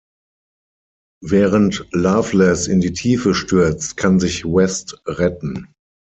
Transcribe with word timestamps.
Während 1.23 1.85
Loveless 1.91 2.65
in 2.65 2.79
die 2.81 2.91
Tiefe 2.93 3.35
stürzt, 3.35 3.97
kann 3.97 4.19
sich 4.19 4.43
West 4.45 4.99
retten. 5.05 5.71